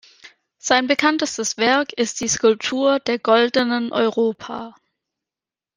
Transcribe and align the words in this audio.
Sein 0.57 0.87
bekanntestes 0.87 1.57
Werk 1.57 1.93
ist 1.93 2.21
die 2.21 2.27
Skulptur 2.27 2.99
der 3.01 3.19
Goldenen 3.19 3.91
Europa. 3.91 4.73